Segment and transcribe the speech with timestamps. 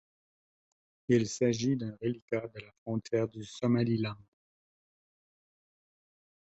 [1.09, 4.17] Il s'agit d'un reliquat de la frontière du Somaliland.